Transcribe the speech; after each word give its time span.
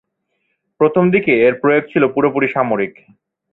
প্রথম 0.79 1.03
দিকে 1.11 1.33
এর 1.45 1.53
প্রয়োগ 1.61 1.83
ছিল 1.93 2.03
পুরোপুরি 2.07 2.47
সামরিক। 2.47 2.93